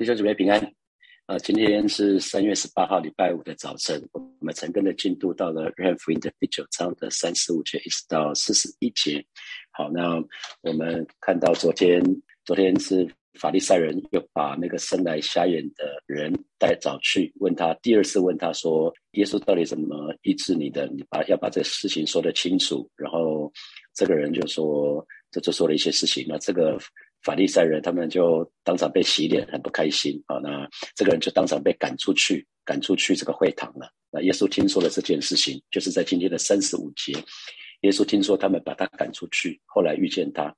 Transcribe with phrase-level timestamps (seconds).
[0.00, 0.58] 弟兄姊妹平安。
[1.26, 4.02] 呃，今天是三月十八号，礼拜五的早晨。
[4.14, 9.22] 我们陈根的进度到了约翰福音的第九章的三十五节，一直到四十一节。
[9.72, 10.14] 好，那
[10.62, 12.02] 我们看到昨天，
[12.46, 13.06] 昨天是
[13.38, 20.86] 法利赛人又把那个生来瞎眼的人带找去问他，第二次问他说：“耶稣到底怎么医治你的？
[20.86, 23.52] 你把要把这个事情说得清楚。”然后
[23.94, 26.24] 这个人就说，这就说了一些事情。
[26.26, 26.78] 那这个。
[27.22, 30.38] 法利赛人他们就当场被洗脸，很不开心啊！
[30.38, 33.90] 那这个人就当场被赶出去，赶出去这个会堂了。
[34.10, 37.12] 那耶稣听说了这件事情，就是在今天的三十五节，
[37.82, 40.54] 耶稣听说他们把他赶出去，后来遇见他，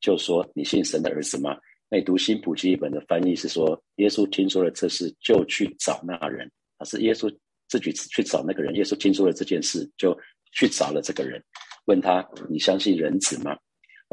[0.00, 1.56] 就说：“你信神的儿子吗？”
[1.90, 7.28] 那读新普基本的翻译是说：“耶稣听说了这事，就去找那人。”啊，是耶稣
[7.68, 8.74] 自己去找那个人。
[8.76, 10.16] 耶稣听说了这件事，就
[10.52, 11.42] 去找了这个人，
[11.86, 13.56] 问他：“你相信人子吗？”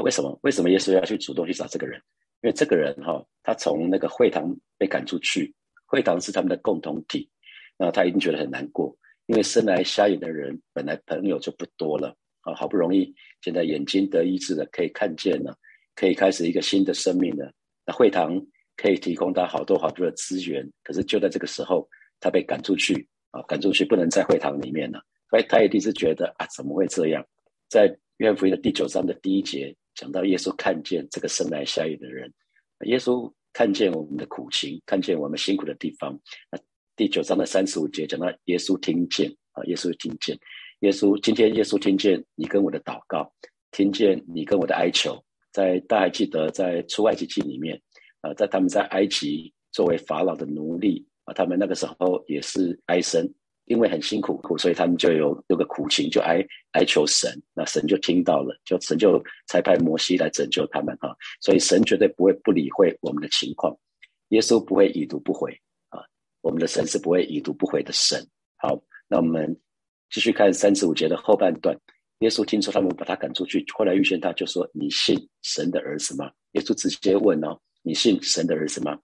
[0.01, 0.37] 为什么？
[0.43, 2.01] 为什么耶稣要去主动去找这个人？
[2.43, 5.53] 因为这个人哈，他从那个会堂被赶出去，
[5.85, 7.29] 会堂是他们的共同体，
[7.77, 8.95] 那他一定觉得很难过。
[9.27, 15.55] 因为生来瞎眼的人本来朋友就不多了啊，好不容易现在眼睛得医治了，可以看见了，
[15.95, 17.53] 可以开始一个新的生命了。
[17.85, 18.43] 那会堂
[18.75, 21.87] 可以提供他好多好多的资源，可是就在这个时候，
[22.19, 24.99] 他被赶出去啊，赶出去不能在会堂里面了，
[25.29, 27.23] 所以他一定是觉得啊，怎么会这样？
[27.69, 29.75] 在约翰福音的第九章的第一节。
[29.95, 32.31] 讲到耶稣看见这个生来下雨的人，
[32.85, 36.19] 耶稣看见我们的苦情，看见我们辛苦的地方。
[36.51, 36.59] 那
[36.95, 40.37] 第九章的三十五节讲到耶稣听见啊，耶稣听见，
[40.79, 43.31] 耶稣今天耶稣听见你跟我的祷告，
[43.71, 45.21] 听见你跟我的哀求。
[45.51, 47.79] 在大家还记得在出埃及记里面
[48.21, 53.29] 啊，在他们在埃及作为法老的奴隶啊，他们那个时候也是哀声。
[53.71, 61.15] 因为很辛苦苦，所以他们就有有个苦情，就哀哀求神，那神就听到了，就神就才派摩西来拯救他们哈。
[61.39, 63.73] 所以神绝对不会不理会我们的情况，
[64.27, 66.03] 耶稣不会已读不回啊，
[66.41, 68.21] 我们的神是不会已读不回的神。
[68.57, 68.77] 好，
[69.07, 69.57] 那我们
[70.09, 71.73] 继续看三十五节的后半段，
[72.19, 78.99] 耶稣听说他们把他赶出去，后来遇见他就说：“你信神的儿子吗？”耶稣直接问哦：“你信神的儿子吗？”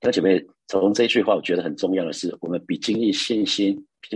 [0.00, 3.74] 弟兄姐妹，从这句话，我觉得很重要的是，我们比经历信心、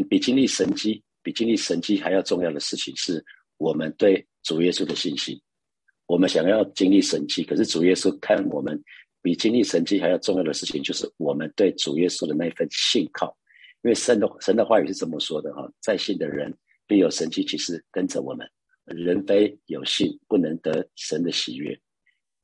[0.09, 3.25] 比经历神迹、比经历神迹还要重要的事情，是
[3.57, 5.35] 我们对主耶稣的信心。
[6.05, 8.79] 我们想要经历神迹，可是主耶稣看我们
[9.23, 13.35] 比经历神迹还要重要的事情，就是我们对主耶稣的那份信靠。
[13.83, 16.55] 因为神的神的话语是这么说的哈，在信的人
[16.87, 18.47] 必有神迹，其实跟着我们。
[18.85, 21.75] 人非有信，不能得神的喜悦。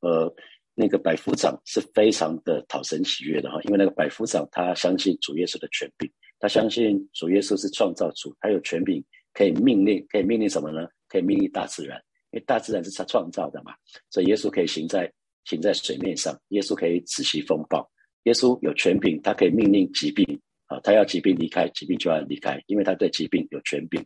[0.01, 0.35] 呃。
[0.81, 6.09] 那个百夫长是非常的讨神喜悦的哈，因为那个百夫长他相信主耶稣的权柄，
[6.39, 10.87] 他相信主耶稣是创造主，他有权柄可以命令，可以命令什么呢？
[11.09, 12.01] 可以命令大自然，
[12.31, 13.75] 因为大自然是他创造的嘛，
[14.09, 15.13] 所以耶稣可以行在
[15.47, 17.85] 行在水面上，耶稣可以止息风暴，
[18.23, 20.25] 耶稣有权柄，他可以命令疾病
[20.67, 24.01] 啊，他要疾病离开，疾病就要离开，因为他对疾病有权柄。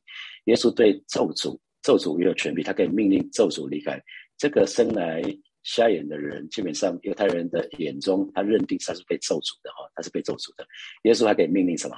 [0.47, 4.03] 耶稣对咒诅，咒诅也有权柄，他可以命令咒诅离开。
[4.39, 5.23] 这个生来。
[5.63, 10.67] 瞎眼的人，基本上犹太人的眼中，他认定他是被咒诅的哈，他是被咒诅的。
[11.05, 11.97] 耶稣还可以命令什么？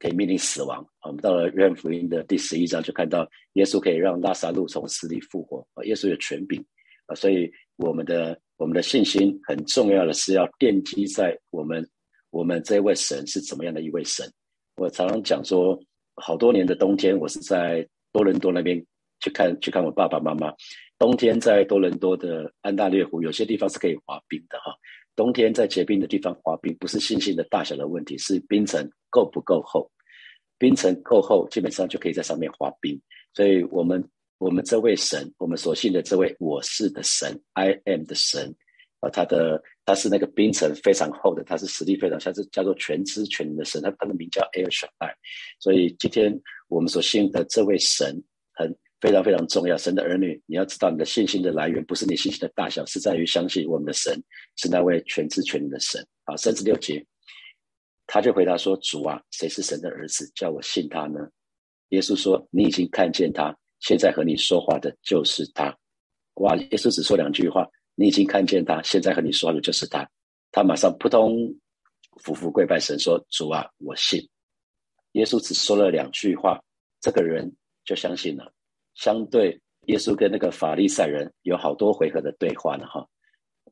[0.00, 0.86] 可以命令死亡。
[1.02, 5.66] 我们到了约翰福音的第十一章，就看到耶稣可以让拉萨路从死里复活。
[5.74, 6.64] 啊，耶稣有权柄
[7.06, 11.84] 啊，所以我们的我们的信心很重要的是要奠基在我们
[12.30, 14.24] 我们这位神是怎么样的一位神。
[14.76, 15.76] 我常常讲说，
[16.14, 18.80] 好多年的冬天，我是在多伦多那边
[19.18, 20.52] 去看去看我爸爸妈妈。
[20.98, 24.74] 冬天在多伦多的安大略湖，有些地方是可以滑冰的哈。
[25.14, 29.88] 冬天在结冰的地方滑冰，不是信心的大小的问题，是冰层够不够厚。
[30.58, 33.00] 冰层够厚，基本上就可以在上面滑冰。
[33.32, 34.04] 所以，我们
[34.38, 38.52] 我们这位神，我们所信的这位我是的神，I am 的神
[38.98, 45.14] 啊，他的他是那个冰层非常厚的，他是实力非常，像是叫做全知全能的神，他他的名叫 El Shaddai。
[45.60, 46.36] 所以，今天
[46.66, 48.20] 我们所信的这位神。
[49.00, 54.20] 非常非常重要，神的儿女，你要知道你的信心的来源，不是你信心的大小，是在于相信我们的神
[54.56, 56.04] 是那位全知全能的神。
[56.24, 57.04] 好，三十六节，
[58.06, 60.30] 他就回答说：“主啊，谁是神的儿子？
[60.34, 61.20] 叫我信他呢？”
[61.90, 65.74] 耶稣说：“你已经看见他，现在和你说话的就是他。”
[66.34, 66.54] 哇！
[66.56, 70.08] 耶稣只说两句话：“你已经看见他，现在和你说话的就是他。”
[70.50, 71.54] 他马上扑通
[72.22, 74.20] 俯伏跪拜神说：“主啊，我信。”
[75.12, 76.62] 耶稣只说了两句话，
[77.00, 77.50] 这个人
[77.84, 78.52] 就相信了。
[78.98, 83.06] 相对耶稣跟那个法利赛人有好多回合的对话呢，哈，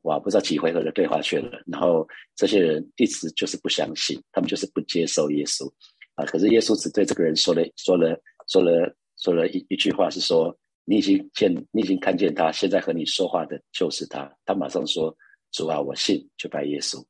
[0.01, 1.61] 哇，不知道几回合的对话去了。
[1.67, 5.69] 然后这些人一直就是不相信，他们就是不接受耶稣
[6.15, 6.25] 啊。
[6.25, 14.33] 可是耶稣只对这个人说了说了说了说了一一句话，是说你已经见你已经看见他，现在和你说话的就是他。
[14.45, 15.13] 他马上说
[15.51, 17.03] ：“主啊，我信，就拜耶稣，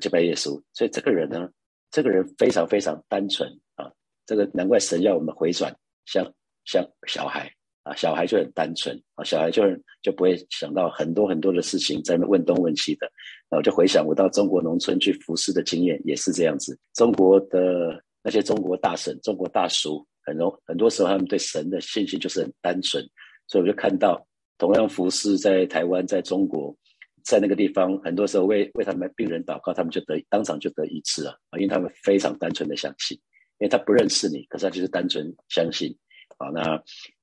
[0.00, 0.60] 就拜耶稣。
[0.72, 1.48] 所以这个人呢，
[1.92, 3.90] 这个人非常非常单纯啊，
[4.26, 5.72] 这个难怪神要我们回转，
[6.04, 6.28] 像
[6.64, 9.62] 像小孩啊，小孩就很单纯啊，小孩就
[10.02, 13.10] 就不会想到很多很多的事情，在那问东问西的。
[13.48, 16.78] 然后就回想我到中国农村去服侍的经验，也是这样子。
[16.94, 23.04] 中国的那些中国大神、中国大叔，很多很多时候他们对神的信心就是很单纯，
[23.46, 24.24] 所以我就看到。
[24.58, 26.76] 同样服侍在台湾，在中国，
[27.24, 31.34] 在那个地方，很多时候为为他们病人祷告，他们就得当场就得医治啊！
[31.54, 33.16] 因为他们非常单纯的相信，
[33.58, 35.96] 因为他不认识你，可是他就是单纯相信
[36.36, 36.50] 啊。
[36.50, 36.78] 那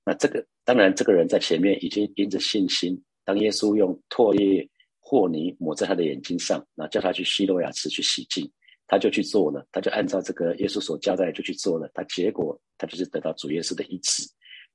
[0.07, 4.65] 那这个当然，这个人在前面已经因着信心，当耶稣用唾液
[5.01, 8.49] 和泥抹在他的眼睛上，那叫他去希罗亚池去洗净，
[8.87, 14.23] 他就去做了，他就按照这个耶稣所交代就去做了，他结果他就是得到主耶稣的医治。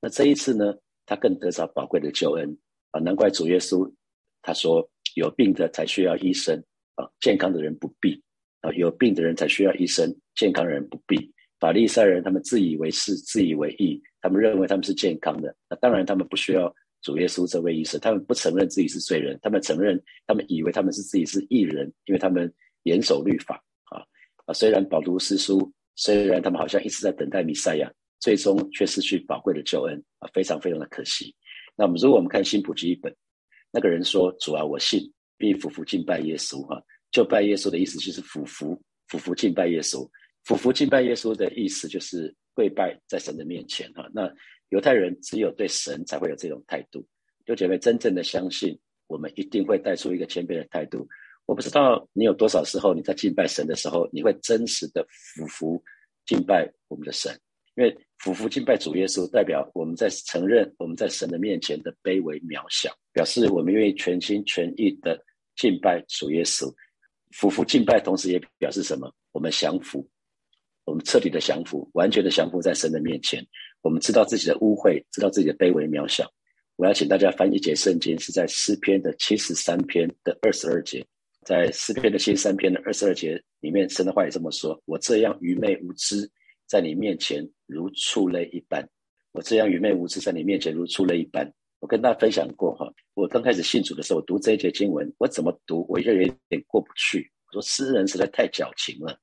[0.03, 0.75] 那这一次呢？
[1.05, 2.57] 他更得到宝贵的救恩
[2.93, 3.01] 啊！
[3.01, 3.93] 难怪主耶稣
[4.41, 6.57] 他说：“有病的才需要医生
[6.95, 8.23] 啊，健康的人不必
[8.61, 8.71] 啊。
[8.75, 15.55] 有病的人才需要医生，健康人不必。”法利赛人他们自以为是，自以为意，他们认为他们是健康的。
[15.69, 22.51] 那当然，他们不需要主耶稣这位医生，他们不承认自己是罪人，他们承认，他们以为他们是自己是义人，因为他们
[22.85, 24.01] 严守律法啊
[24.47, 24.55] 啊！
[24.55, 27.93] 虽然饱读诗书，虽然他们好像一直在等待弥赛亚。
[28.23, 31.35] 最终却失去宝贵的救恩啊，非常非常的可惜。
[31.75, 33.13] 那么，如果我们看新普记一本，
[33.73, 36.81] 那个人说：“主啊，我信，并俯伏敬拜耶稣。”哈，
[37.11, 40.09] 就拜耶稣的意思就是俯伏、俯伏敬拜耶稣。
[40.45, 43.93] 俯伏敬拜耶稣的意思就是跪拜在神的面前。
[43.93, 44.33] 哈，那
[44.71, 47.07] 犹太人只有对神才会有这种态度。
[47.45, 51.07] 就姐妹真正的相信，我们一定会带出一个谦卑的态度。
[51.47, 55.83] 我不知道你有多少时候你在敬拜神的时候，你会真实的俯伏
[56.25, 57.37] 敬拜我们的神。
[57.75, 65.19] 因为俯伏敬拜主耶稣，代表我们在承认我们在神的面前的卑微渺小，表示我们愿意全心全意的
[65.57, 66.73] 敬拜主耶稣。
[67.33, 69.11] 俯伏敬拜，同时也表示什么？
[69.33, 70.07] 我们降服，
[70.85, 73.45] 我们彻底的降服，完全的降服在神的面前。
[73.83, 76.31] 我们知道自己的污秽，知道自己的卑微渺小。
[76.77, 81.05] 我要请大家翻一节圣经，是在诗篇的七十三篇的二十二节。
[81.45, 86.29] 在诗篇的七十三篇的二十二节里面，神的话也这么说：我这样愚昧无知。
[86.67, 88.89] 在你面前如畜类一般，
[89.33, 91.53] 我这样愚昧无知，在你面前如畜类一般。
[91.81, 97.31] 我跟大家分享过哈，我刚开始信主的时候，我读这一节经文，我怎么读，我就有点过不去。
[97.49, 99.19] 我说诗人实在太矫情了，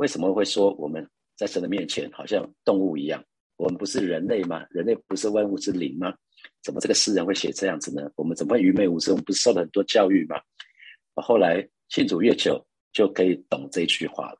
[0.00, 1.06] 为什么会说我们
[1.36, 3.22] 在神的面前好像动物一样？
[3.56, 4.64] 我们不是人类吗？
[4.70, 6.14] 人类不是万物之灵吗？
[6.62, 8.10] 怎么这个诗人会写这样子呢？
[8.16, 9.10] 我们怎么会愚昧无知？
[9.10, 10.40] 我们不是受了很多教育吗？
[11.16, 14.38] 后来信主越久，就可以懂这句话了。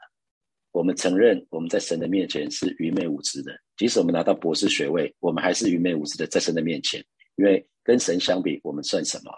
[0.72, 7.04] 我们承认我们在神的面前是愚昧无知的，即使我们拿到博士学位，我们还是愚昧无知的在神的面前。
[7.36, 9.30] 因为跟神相比，我们算什么？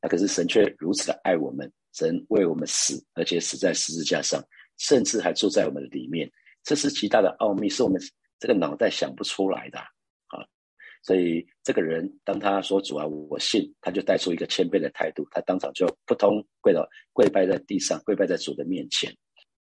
[0.00, 4.42] 那可是神却如此的爱我们，神为我们死，而且死在十字架上，
[4.82, 6.28] 甚至还住在我们的里面。
[6.64, 8.00] 这是极大的奥秘，是我们
[8.38, 10.42] 这个脑袋想不出来的啊！
[11.02, 19.12] 所以这个人当他说主啊，我信，他就带出一个谦卑的态度，他当场就扑通跪倒，跪拜在地上，跪拜在主的面前。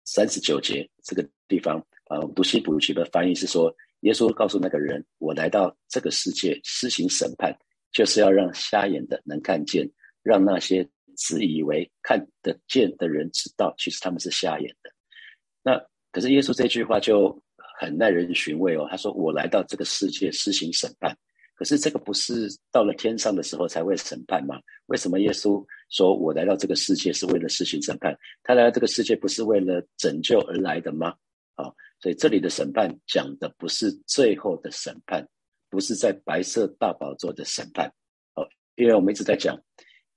[0.05, 3.71] 三十九节这个地方，啊，我们，读西普曲的翻译是说，
[4.01, 7.55] 耶稣告诉那个人：“我来到这个世界施行审判，
[7.91, 9.87] 就是要让瞎眼的能看见，
[10.23, 14.91] 让那些自以为看得见的人知道，其实他们是瞎眼的。”
[15.69, 15.79] 那
[16.11, 17.39] 可是耶稣这句话就
[17.79, 18.87] 很耐人寻味哦。
[18.89, 21.15] 他说：“我来到这个世界施行审判。”
[21.53, 24.59] 可是这个不是到了天上的时候才会审判吗？
[24.87, 28.17] 为什么耶稣说我来到这个世界是为了施行审判？
[28.41, 31.13] 他来到这个世界不是为了拯救而来的吗？
[31.53, 35.23] 啊，所以这里的审判讲的不是最后的审判，
[35.69, 37.87] 不是在白色大宝座的审判。
[38.33, 39.55] 哦，因为我们一直在讲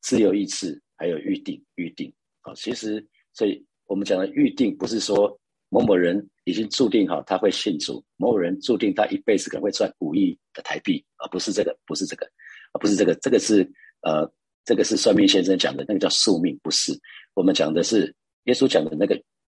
[0.01, 2.11] 自由意志，还有预定，预定。
[2.41, 5.39] 好，其实所以我们讲的预定不是说。
[5.73, 12.26] 某某人已经注定好他会信主，某某人注定他一辈子可能会赚五亿的台币，而不是这个，不是这个，
[12.73, 13.67] 啊不是这个，这个是
[14.02, 14.31] 呃，
[14.67, 16.93] 这个是算命先生讲的那个叫宿命，不是
[17.33, 18.14] 我们讲的是
[18.45, 19.19] 耶稣讲的那个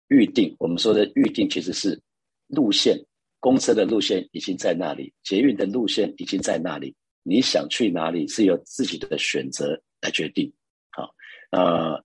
[0.10, 0.55] 预定。
[0.60, 2.00] 我们说的预定其实是
[2.46, 2.96] 路线，
[3.39, 10.53] 公车的路线已经在那里，捷运的路线已经在那里，你想去哪里是由自己的选择来决定。
[10.91, 11.10] 好，
[11.50, 12.00] 呃。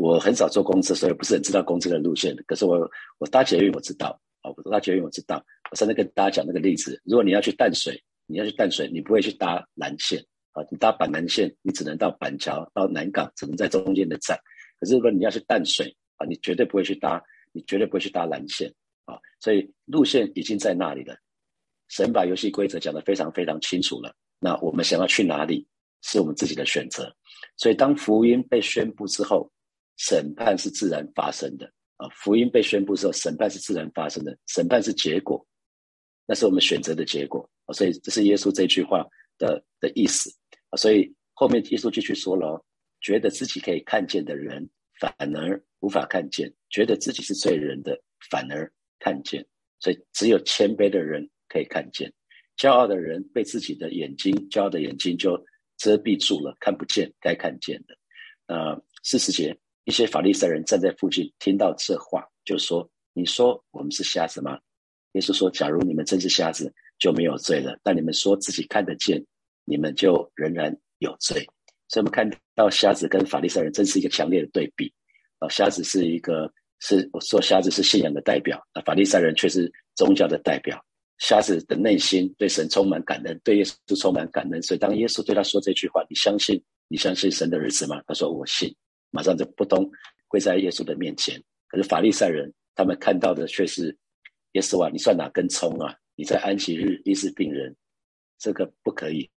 [0.00, 2.34] 我很少坐公车，所以不是很知道公车的路线。
[2.46, 5.44] 可是我我搭捷运我知道，啊，我搭捷运我知道。
[5.70, 10.18] 我上次跟大家讲那个例子，如果你要去淡水，你要去淡水，你不会去搭蓝线，
[10.52, 14.38] 啊，你搭板南线，你只能到板桥到南港，只能在中间的站。
[14.78, 18.72] 可是如果你要去淡水，啊，你绝对不会去搭，你绝对不会去搭蓝线，
[19.04, 21.14] 啊，所以路线已经在那里了。
[21.88, 24.14] 神把游戏规则讲得非常非常清楚了。
[24.38, 25.66] 那我们想要去哪里，
[26.02, 27.14] 是我们自己的选择。
[27.56, 29.50] 所以当福音被宣布之后，
[30.00, 32.08] 审判是自然发生的啊。
[32.14, 35.46] 福音被宣布之后，审判是自然发生的，审判是结果，
[36.26, 37.74] 那是我们选择的结果啊。
[37.74, 40.34] 所以这是耶稣这句话的的意思
[40.70, 40.76] 啊。
[40.78, 42.64] 所以后面耶稣继续说了，
[43.02, 44.66] 觉得自己可以看见的人，
[44.98, 49.46] 反而无法看见；觉得自己是罪人的，反而看见。
[49.78, 52.10] 所以只有谦卑的人可以看见，
[52.56, 55.36] 骄傲的人被自己的眼睛，骄傲的眼睛就
[55.76, 57.94] 遮蔽住了，看不见该看见的。
[58.46, 64.58] 呃，四十节，一些法利赛人站在附近，听到这话，就说：“你说我们是瞎子吗？”
[65.12, 69.24] 耶稣说：“假如你们真是瞎子，就没有罪了；但你们说自己看得见，
[69.64, 71.46] 你们就仍然有罪。”
[71.88, 74.92] 所以，我们看到瞎子跟法利赛人真是一个强烈的对比。
[75.38, 80.80] 啊，瞎子是一个是我说瞎子是信仰的代表，那法利赛人却是宗教的代表。
[81.18, 84.62] 瞎子的内心对神充满感恩，对耶稣充满感恩。
[84.62, 88.02] 所以，当耶稣对他说这句话：“你相信？”你相信神的儿子吗？
[88.06, 88.74] 他说我信，
[89.10, 89.90] 马上就扑通
[90.28, 91.42] 跪在耶稣的面前。
[91.68, 93.96] 可是法利赛人他们看到的却是
[94.52, 95.94] 耶稣啊，你算哪根葱啊？
[96.16, 97.74] 你在安息日医治病人，
[98.38, 99.30] 这个不可以，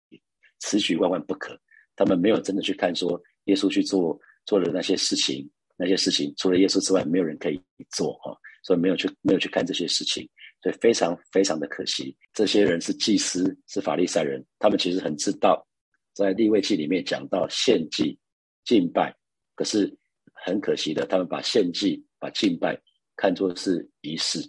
[0.60, 1.60] 此举万万不可。
[1.96, 7.62] 他们没有真的去看说耶稣去做做的那些事情，那些事情除了耶稣之外，没有人可以
[7.92, 8.36] 做哈。
[8.66, 10.26] 所以没有去没有去看这些事情，
[10.62, 12.16] 所以非常非常的可惜。
[12.34, 15.68] 这些人是祭司，是法利赛人，他们其实很知道。
[16.14, 18.18] 在立位记里面讲到献祭、
[18.64, 19.14] 敬拜，
[19.56, 19.92] 可是
[20.34, 22.80] 很可惜的，他们把献祭、把敬拜
[23.16, 24.40] 看作是仪式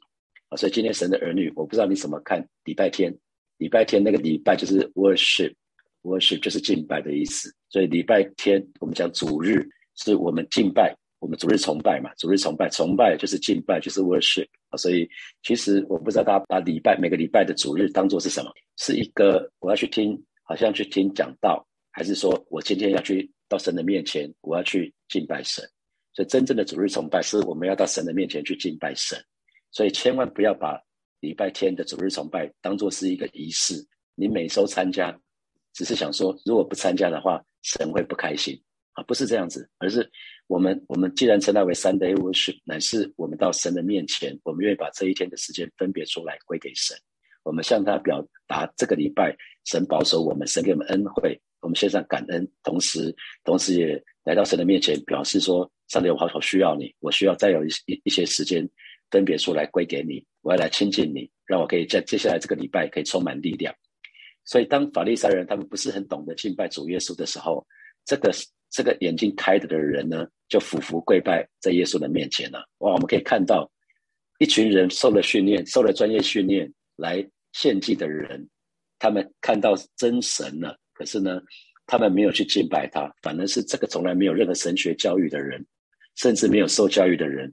[0.48, 0.56] 啊。
[0.56, 3.14] 所以今天神的儿女，我不知道你怎么看礼拜天。
[3.58, 7.54] 礼拜天那个礼拜就是 worship，worship 就是敬拜的意思。
[7.68, 12.12] 所以礼拜天我们讲主日，是我们敬拜，我们主日崇拜嘛。
[12.18, 14.76] 主日崇拜，崇拜就是敬拜，就是 worship 啊。
[14.76, 15.08] 所以
[15.42, 20.20] 其实我不知道大家把礼拜每个礼拜的主日当做是什么，是一个我要去听。
[20.46, 25.64] 好像去听讲道，还是说我今天要去到神的面前，我要去敬拜神。
[26.12, 29.16] 所以真正的主日崇拜是我们要到神的面前去敬拜神。
[29.70, 30.76] 所以千万不要把
[31.20, 33.74] 礼拜天的主日崇拜当做是一个仪式，
[34.16, 35.16] 你每周参加，
[35.72, 38.60] 只是想说如果不参加的话，神会不开心
[38.94, 39.04] 啊？
[39.04, 40.08] 不是这样子，而是
[40.48, 46.96] 我们我们既然称它为 Sunday worship，乃是我们到神的面前，我们愿意把这一天的时间分别出来归给神。
[47.44, 58.68] 我们向他表达这个礼拜神保守我们，神给我们恩惠，我们献上感恩，同时，同时也来到神的面前，表示说：上帝，我好好需要你，我需要再有一一一些时间
[59.10, 63.74] 分别出来归给你，我要来亲近你，让我可以在接下来这个礼拜可以充满力量。
[64.44, 67.66] 所以，当法利赛人他们不是很懂得敬拜主耶稣的时候，
[68.04, 68.30] 这个
[68.70, 72.68] 这个眼睛开的的人呢，就俯伏跪拜在耶稣的面前了。
[72.78, 73.70] 哇，我们可以看到
[74.38, 77.26] 一群人受了训练，受了专业训练来。
[77.54, 78.46] 献祭的人，
[78.98, 81.40] 他们看到真神了，可是呢，
[81.86, 85.64] 他们没有去敬拜他，反而是这个从来没有任何神学教育的人，
[86.16, 87.50] 甚至没有受教育的人，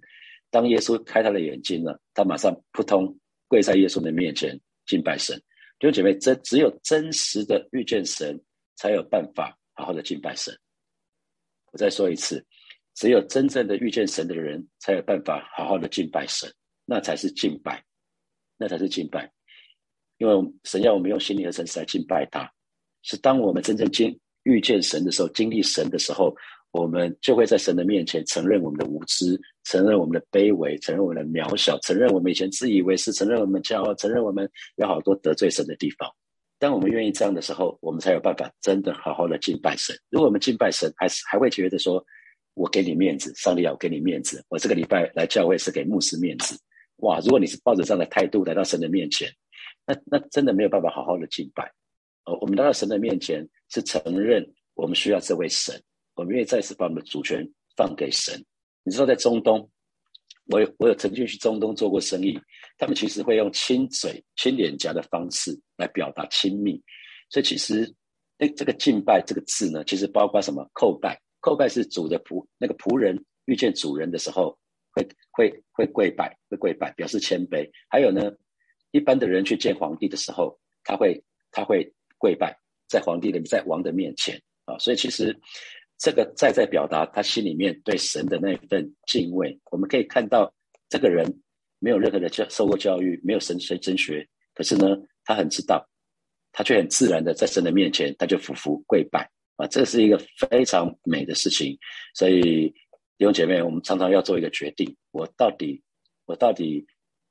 [0.49, 3.17] 当耶稣开他的眼睛了，他马上扑通
[3.47, 5.37] 跪在耶稣的面前敬拜神。
[5.79, 8.39] 弟兄姐妹，这只有真实的遇见神，
[8.75, 10.53] 才有办法好好的敬拜神。
[11.71, 12.45] 我再说一次，
[12.95, 16.51] 只有真正的遇见神的人，才有办法好好的敬拜神，
[16.85, 17.83] 那才是敬拜，
[18.57, 19.31] 那才是敬拜。
[20.21, 22.47] 因为神要我们用心灵和诚实来敬拜他，
[23.01, 26.31] 是当我们真正经遇见神的时候，经历神的时候，
[26.69, 36.07] 我们就会在神的面前承认我们的无知，承认我们的卑微，承认我们的渺小，承认我们以前自以为是，承认我们骄傲，承认我们有好多得罪神的地方。
[36.59, 39.95] 当我们愿意这样的时候，我们才有办法真的好好的敬拜神。
[40.11, 42.05] 如果我们敬拜神，还是还会觉得说，
[42.53, 46.55] 我给你面子，上帝要给你面子，我这个礼拜来教会是给牧师面子。
[46.97, 47.19] 哇！
[47.21, 49.27] 如果你是抱着这样的态度来到神的面前，
[49.85, 51.71] 那那真的没有办法好好的敬拜，
[52.25, 54.45] 哦，我们来到神的面前是承认
[54.75, 55.81] 我们需要这位神，
[56.15, 57.45] 我们愿意再次把我们的主权
[57.75, 58.41] 放给神。
[58.83, 59.69] 你知道，在中东，
[60.47, 62.39] 我有我有曾经去中东做过生意，
[62.77, 66.81] 他们其实会用亲嘴、亲脸颊的方式来表达亲密，
[67.29, 67.91] 所以其实
[68.37, 70.63] 那这个敬拜这个字呢，其实包括什么？
[70.73, 74.57] 叩拜，叩拜是主的仆那个仆人遇见主人的时候
[74.91, 78.31] 会会会跪拜，会跪拜表示谦卑，还有呢。
[78.91, 81.21] 一般的人去见皇帝的时候，他会
[81.51, 82.57] 他会跪拜
[82.87, 85.37] 在皇帝的在王的面前啊，所以其实
[85.97, 89.57] 这个在在表达他心里面对神的那份敬畏。
[89.71, 90.53] 我们可以看到
[90.89, 91.25] 这个人
[91.79, 95.87] 没有任何的教受过教育，没有神神真学，可是呢，他很知道，
[96.51, 101.77] 他却很自然的在神的面前，他就俯伏跪拜啊，这是一个非常美的事情。
[102.13, 102.69] 所以
[103.17, 105.81] 弟兄姐妹，我们常常要做一个决定：我到底
[106.25, 106.85] 我到底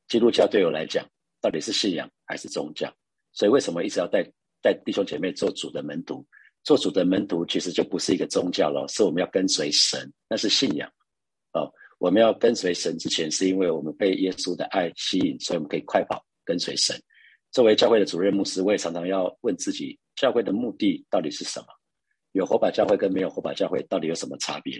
[0.09, 1.07] 基督教对我来讲。
[1.41, 2.93] 到底是信仰还是宗教？
[3.33, 4.23] 所以为什么一直要带
[4.63, 6.27] 带弟兄姐妹做主的门徒？
[6.63, 10.87] 做主的门徒其实就不是一个宗教了，是我们要跟随神，那是信仰
[11.53, 11.73] 哦。
[11.99, 16.95] 我们要跟随神之前，是因为我们被耶稣的爱吸引，所以我们可以快跑跟随神。
[17.51, 21.67] 作为教会的主任牧师，我也常常要问自己：教会的目的到底是什么？
[22.33, 24.79] 有火把教会跟没有火把教会到底有什么差别？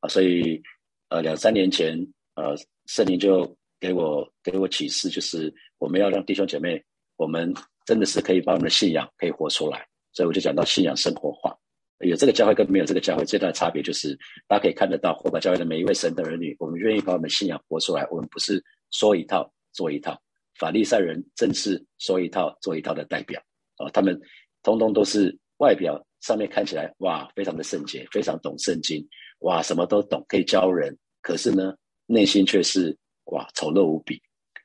[0.00, 0.62] 啊，所以
[1.08, 1.98] 呃，两三年前，
[2.34, 2.54] 呃，
[2.86, 3.44] 圣灵就
[3.80, 6.82] 给我给我启示，就是我们要让弟兄姐妹，
[7.16, 7.52] 我们
[7.84, 9.86] 真的是可以把我们的信仰可以活出来。
[10.12, 11.56] 所以我就讲到信仰生活化。
[12.00, 14.14] 有这个教会跟没有这个教会最大的差别，就是
[14.46, 18.06] 大家可以看得到，火把教会的每一位神的儿女，我们愿意把我们的信仰活出来。
[18.10, 20.18] 我们不是说一套做一套，
[20.58, 23.40] 法利赛人正是说一套做一套的代表
[23.76, 23.88] 啊。
[23.90, 24.18] 他们
[24.62, 29.06] 通通都是外表上面看起来哇，非常的圣洁，非常懂圣经，
[29.40, 30.94] 哇，什么都懂，可以教人。
[31.22, 31.74] 可是呢，
[32.06, 32.94] 内心却是
[33.26, 34.20] 哇丑陋无比。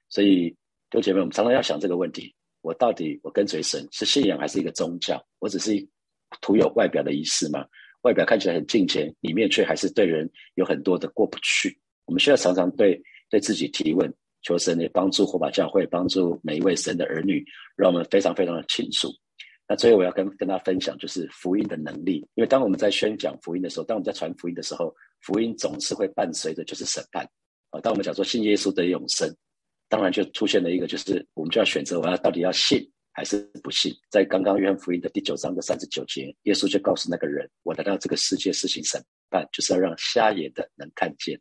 [0.10, 0.50] 所以
[0.90, 5.24] 弟兄姐妹，我们常常要想这个问题：我到底我跟随神是信仰还是一个宗教？
[5.40, 5.88] 我只是。
[6.40, 7.66] 徒有外表的仪式吗？
[8.04, 11.78] 外表看起来很敬虔，里面却还是对人有很多的过不去。
[12.06, 12.98] 我们需要常常对
[13.30, 14.10] 对自己提问，
[14.42, 19.10] 求神也帮助火把教会，帮助每一位神的儿女，让我们非常非常的清楚。
[19.68, 22.26] 那最后我要跟跟大家分享，就是福音的能力。
[22.36, 27.30] 因为当我们在宣讲福音的时候，当我们在传福音的时候，福音总是会伴随着就是审判
[27.72, 27.82] 啊。
[27.82, 29.28] 当我们讲说信耶稣得永生，
[29.90, 32.88] 当然就出现了一个，就是我们就要选择，我要到底要信。
[33.14, 41.38] 还是不信，在刚刚约翰福音的第九章的三十九节，耶稣就告诉那个人：“我来到这个世界实行审判，就是要让瞎眼的能看见，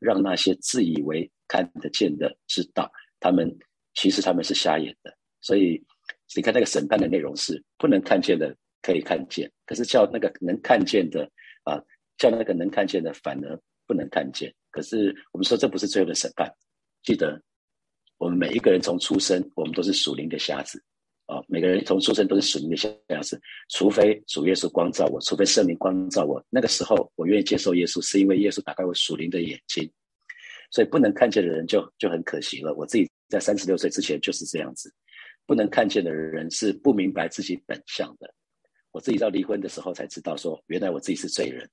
[0.00, 3.54] 让那些自以为看得见的知道，他们
[3.92, 5.84] 其实他们是瞎眼的。”所以
[6.34, 11.30] 你看那个审判的内容是不能看见的可以看见，可是叫那个能看见的
[11.64, 11.78] 啊，
[12.16, 14.50] 叫那个能看见的反而不能看见。
[14.72, 16.52] 可是我们说这不是最后的审判，
[17.04, 17.40] 记得
[18.18, 20.82] 我们每一个人从出生，我们都是属灵的瞎子。
[21.26, 22.90] 啊，每个人从出生都是属灵的瞎
[23.22, 29.88] 子，除非主耶稣光照我，除非圣灵光照我，那个时候我愿意接受耶稣，是因为耶稣打开我属灵的眼睛。
[30.70, 32.74] 所以不能看见的人就就很可惜了。
[32.74, 34.92] 我自己在三十六岁之前就是这样子，
[35.46, 38.34] 不能看见的人是不明白自己本相的。
[38.90, 41.70] 我自己到离婚的时候才知道，说原来我自己是罪人，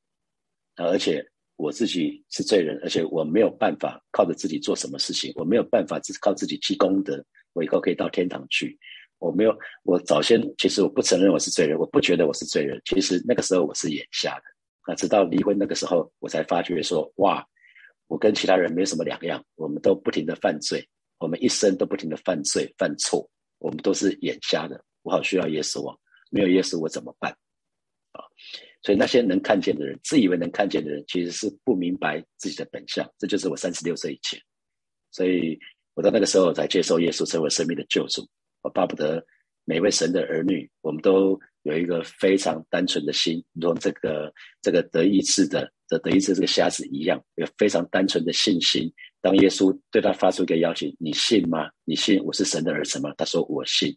[0.76, 1.26] 而且
[1.60, 8.80] 我自己是罪人，而且我没有办法靠着自己做什么事情，我没有办法只靠自己积功德，我以后可以到天堂去。
[9.17, 12.82] 我没有，我早先其实我不承认我是罪人，我不觉得我是罪人。
[12.86, 14.43] 其实那个时候我是眼瞎的
[14.84, 17.45] 啊，直到离婚那个时候，我才发觉说，哇，
[18.08, 24.82] 我跟其他人没什么两样，我们都不停的犯罪，我们一生都不停的犯罪犯错，我们都是眼瞎的。
[25.02, 25.98] 我好需要耶稣啊，
[26.32, 27.30] 没有耶稣我怎么办
[28.13, 28.24] 啊？
[28.82, 33.06] 所以那些能看见的人，自以为能看见的人，其实是不明白自己的本相。
[33.18, 34.39] 这就是我三十六岁以前，
[35.12, 35.60] 所以
[35.96, 38.26] 我到那个时候才接受耶稣成为生命的救主。
[38.62, 39.24] 我巴不得
[39.65, 48.92] 每位神的儿女，我们都有一个非常单纯的心，如同这个这个得医治的的得医治这个瞎子一样，有非常单纯的信心。
[49.22, 51.70] 当耶稣对他发出一个邀请：“你信吗？
[51.84, 53.94] 你信我是神的儿子吗？”他说：“我信。”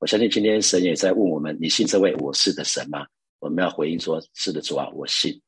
[0.00, 3.06] 我相信今天神也在问我们：“你信这位我是的神吗？”
[3.42, 5.42] 我们要回应说：“是的，主啊，我信。”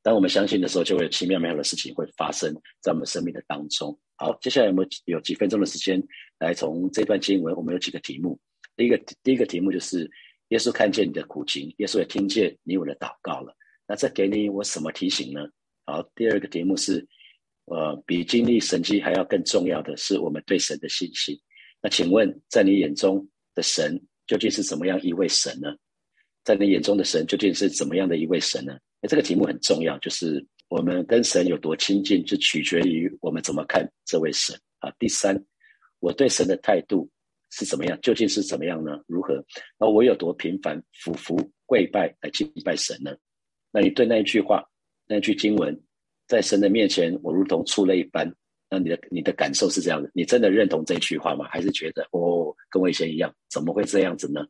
[0.00, 3.98] 当我们相信的时候，就会有奇妙美好的事情会发生在我们生命的当中。
[4.14, 6.00] 好，接下来有没有有几分钟的时间
[6.38, 7.52] 来从这段经文？
[7.56, 8.38] 我们有几个题目。
[8.76, 10.08] 第一个第一个题目就是
[10.48, 13.52] 耶稣看见你的苦情，耶稣也听见你我的祷告了。
[13.88, 15.40] 那这给你我什么提醒呢？
[15.84, 17.04] 好，第二个题目是，
[17.64, 21.36] 呃，比经历神迹还要更重要的是我们对神的信心。
[21.80, 25.74] 那请问，在你眼中的神究竟是怎么样一位神呢？
[26.44, 28.76] 在你眼中的神究竟是怎么样的一位神呢？
[29.00, 34.92] 那这个题目很重要，就是我们跟神有多亲近，就取决于我们怎么看这位神啊。
[34.98, 35.40] 第三，
[36.00, 37.08] 我对神的态度
[37.50, 37.98] 是怎么样？
[38.00, 39.00] 究竟是怎么样呢？
[39.06, 39.44] 如何？
[39.78, 43.14] 那我有多频繁俯伏跪拜来敬拜神呢？
[43.72, 44.64] 那你对那一句话、
[45.06, 45.78] 那句经文，
[46.26, 48.32] 在神的面前，我如同出了一般，
[48.68, 50.10] 那你的你的感受是这样的？
[50.12, 51.46] 你真的认同这句话吗？
[51.48, 53.34] 还是觉得哦，跟我以前一样？
[53.50, 54.44] 怎么会这样子呢？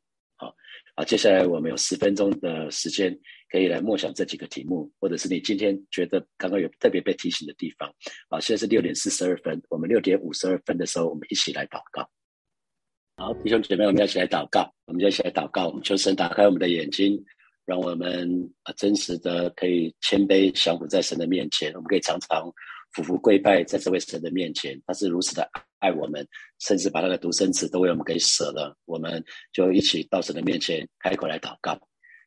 [0.94, 3.18] 啊，接下来我们有十分钟的时间。
[3.50, 7.86] 可以来默想这几个题目，或者是你今天觉得刚刚有特别被提醒的地方
[8.30, 8.40] 啊。
[8.40, 12.08] 现在是六点四十二分，我们六点五十二分的时候，我们一起来祷告。
[13.18, 15.68] 好，弟兄姐妹，我们要一起来祷告，我们就一起来祷告。
[15.68, 17.22] 我们求神打开我们的眼睛，
[17.66, 21.70] 让我们啊真实的可以谦卑降服在神的面前。
[21.74, 22.50] 我们可以常常
[22.94, 25.46] 俯伏跪拜在这位神的面前，他是如此的
[25.82, 26.26] 爱我们，
[26.60, 28.74] 甚至把那个独生子都为我们给舍了。
[28.84, 31.76] 我们就一起到神的面前开口来祷告。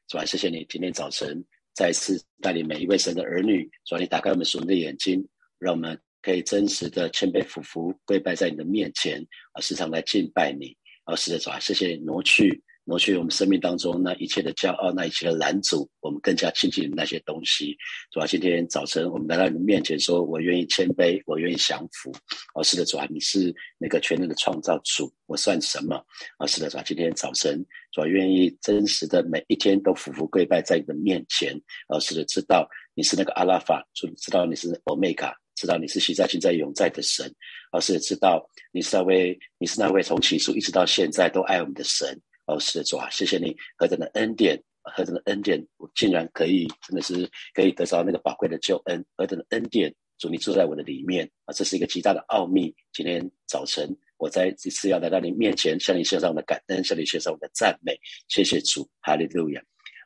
[0.08, 1.42] 主啊，谢谢你今天早晨
[1.74, 5.26] 再次带领每一位神的儿女，主啊，你打开我们属灵的眼睛，
[5.58, 10.76] 让我们可以真实的谦卑俯伏跪拜在你的面前，啊，时常来敬拜你。
[11.06, 17.76] 啊，是的，主啊，谢谢你挪去挪去我们生命当中那一切的骄傲，那一切的拦阻，我们更加亲近那些东西。
[18.12, 22.14] 主啊，今天早晨我们来到你面前，说我愿意谦卑，我愿意降服。
[22.54, 25.96] 哦，是的，主啊，你是那个全能的创造主，我算什么？
[26.38, 27.60] 哦，是的，主啊，今天早晨
[27.92, 31.60] 主啊，愿意真实的每一天都俯伏跪拜在你的面前。
[31.90, 37.34] 哦，是的，知道你是那个阿拉法，主知道你是欧米伽，知道你是昔在、今在、永在的神。
[37.72, 42.18] 而是知道你是那位，你是那位从起初一直到现在都爱我们的神。
[42.46, 52.72] 哦，是的，主啊，谢谢你何等的恩典，何等的恩典，我竟然可以，真的是可以得到那个宝贵的救恩，何等的恩典，主你住在我的里面啊，这是一个极大的奥秘。
[52.94, 59.64] 今天早晨，我在这次要来到你面前，向你献上我的感恩，向你献上我的赞美，谢谢主，哈利路亚。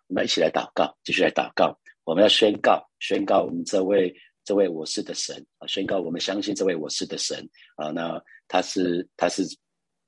[0.08, 1.78] 我们一起来祷告，继续来祷告。
[2.06, 9.44] 我们要宣告，宣告我们这位这位我是的神啊，宣告我们相信这位我是的神啊，那他是他是。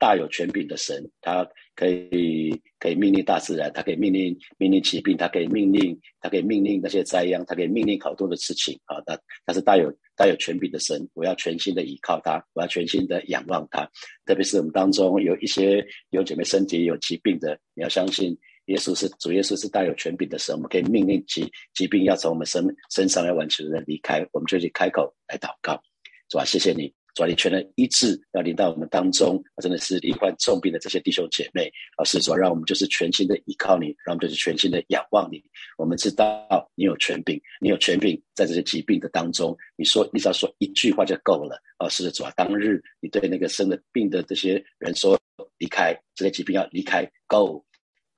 [0.02, 9.00] 大有权柄的神，他可以可以命令大自然，他可以命令命令疾病，他可以命令他可以命令那些灾殃，他可以命令好多的事情啊！
[9.06, 13.88] 他他是大有大有权柄的神，我要全心的依靠他，我要全心的仰望他。
[14.26, 18.36] 特别是我们当中有一些有姐妹身体有疾病的，你要相信
[18.66, 25.80] 耶稣是主，耶稣是大有权柄的神，我们可以命令疾疾病要从我们身身上要完全的离开，我们就去开口来祷告，
[26.32, 26.44] 是吧？
[26.44, 26.92] 谢谢你。
[27.14, 32.06] 主你全能医治要临到我们当中，真的是罹患重病的这些弟兄姐妹，啊！
[32.06, 35.44] 是主让我们就是全心的依靠你，让我们就是全心的仰望你。
[35.78, 41.62] 我们知道你有权柄，你有权柄在这些疾病的当中，你说你只要说一句话就够了。
[41.80, 45.20] 老师主啊，当日你对那个生了病的这些人说
[45.58, 47.64] 离开，这些疾病要离开，Go。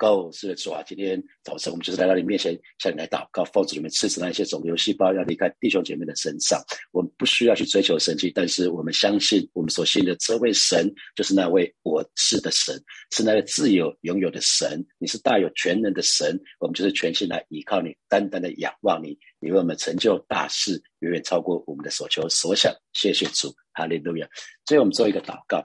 [0.03, 0.83] 哦是的主啊！
[0.83, 6.61] 今天早晨我们就是来到你面前，向你来祷告，奉主里面赐死那些肿瘤细胞，要离开弟兄姐妹的身上。
[6.91, 12.75] 我们不需要去追求神迹，但是我们相信，我们所信的这位神，就是那位我是的神，
[13.11, 14.85] 是那位自由拥有的神。
[14.97, 22.73] 你是大有全能的神，我们就是全心来依靠你，单单的仰望你，你为我们成就大事，远远超过我们的所求所想。
[22.91, 24.27] 谢谢主，哈利路亚！
[24.65, 25.63] 最后我们做一个祷告，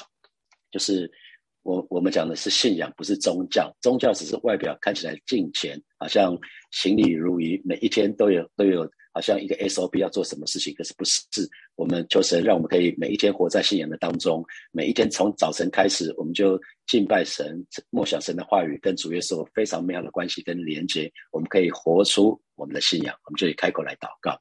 [0.70, 1.10] 就是。
[1.68, 3.70] 我我们讲的是信仰，不是宗教。
[3.82, 6.34] 宗教只是外表看起来敬虔，好像
[6.70, 10.74] 行礼如仪，每一天都有都有，好像一个 SOP 要做什么事情。
[10.74, 11.20] 可是不是，
[11.76, 22.40] 我们就是让我们可以每一天活在信仰的当中，每一天从早晨开始，我们就敬拜神，默想神的话语，跟主耶稣非常美好的关系跟连接，我们可以活出。
[22.56, 24.36] 我们的信仰，我们就以开口来祷告，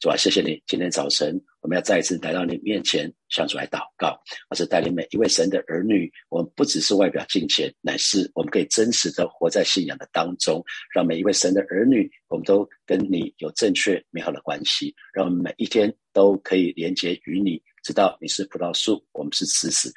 [0.00, 0.62] 主啊，谢谢你！
[0.68, 4.16] 今天早晨，我们要再一次来到你面前，向主来祷告，
[4.48, 6.08] 而是带领每一位神的儿女。
[6.28, 19.92] 我们不只是外表敬虔，乃是我们可以真实的活在信仰的当中，让每一位神的儿女，我们都跟你有正确美好的关系，让我们每一天都可以连接于你，知道你是葡萄树，我们是枝子。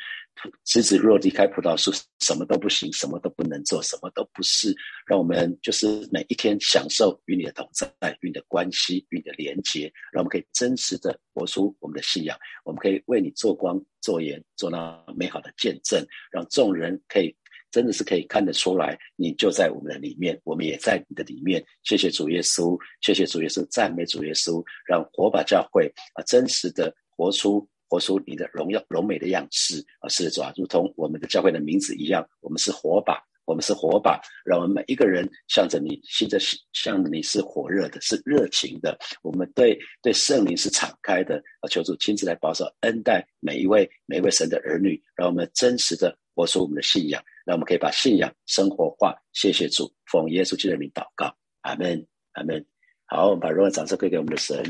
[0.65, 4.75] 枝子若离开葡萄树，什么都不行，什么都不能做，什么都不是。
[5.05, 12.37] 让我们就是每一天享受与你的同在、与你的关系、与你的连接，让我们可以真实的活出我们的信仰。
[12.63, 17.35] 我们可以为你做光、做盐，做那美好的见证，让众人可以
[17.71, 21.63] 真的是可以看得出来，你就在我们的里面，我们也在你的里面。
[21.83, 27.67] 谢谢主耶稣，谢谢主耶稣，赞美主耶稣，让火把教会啊，真实的活出。
[27.89, 30.07] 活出你的荣耀、荣美的样式啊！
[30.07, 36.37] 是主啊，如同我们的教会的名字一样，我们是火把，我们是火把，让我们每一个人向着你，向着
[36.71, 38.95] 向你是火热的，是热情的。
[39.23, 41.67] 我们对对圣灵是敞开的啊！
[41.67, 49.15] 求主亲自来保守恩待每一位每一位神的儿女，让我们真实的活出我们的信仰，让我们可以把信仰生活化。
[49.33, 52.63] 谢谢主，奉耶稣基督的名祷告，阿门，阿门。
[53.07, 54.63] 好，我们把荣耀掌声归给我们的神。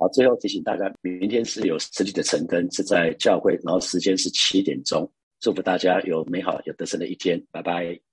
[0.00, 5.06] 好，最后提醒大家，明天是有实体的晨更，是在教会，然后时间是七点钟。
[5.40, 8.09] 祝福大家有美好有得胜的一天，拜拜。